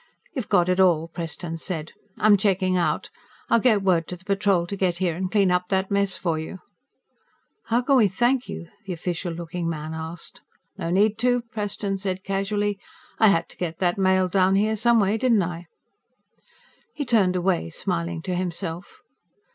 "You've 0.33 0.49
got 0.49 0.67
it 0.67 0.79
all," 0.79 1.09
Preston 1.09 1.57
said. 1.57 1.91
"I'm 2.17 2.35
checking 2.35 2.75
out. 2.75 3.11
I'll 3.49 3.59
get 3.59 3.83
word 3.83 4.07
to 4.07 4.15
the 4.15 4.25
Patrol 4.25 4.65
to 4.65 4.75
get 4.75 4.97
here 4.97 5.13
and 5.13 5.31
clean 5.31 5.51
up 5.51 5.69
that 5.69 5.91
mess 5.91 6.17
for 6.17 6.39
you." 6.39 6.57
"How 7.65 7.81
can 7.83 7.97
we 7.97 8.07
thank 8.07 8.49
you?" 8.49 8.67
the 8.87 8.93
official 8.93 9.31
looking 9.31 9.69
man 9.69 9.93
asked. 9.93 10.41
"No 10.75 10.89
need 10.89 11.19
to," 11.19 11.43
Preston 11.51 11.99
said 11.99 12.23
casually. 12.23 12.79
"I 13.19 13.27
had 13.27 13.47
to 13.49 13.57
get 13.57 13.77
that 13.77 13.99
mail 13.99 14.27
down 14.27 14.55
here 14.55 14.75
some 14.75 14.99
way, 14.99 15.19
didn't 15.19 15.43
I?" 15.43 15.67
He 16.95 17.05
turned 17.05 17.35
away, 17.35 17.69
smiling 17.69 18.23
to 18.23 18.33
himself. 18.33 19.01